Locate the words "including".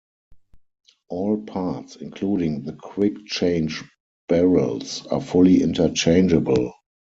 1.97-2.63